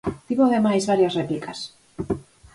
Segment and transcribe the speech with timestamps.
[0.27, 1.59] Tivo ademais varias réplicas.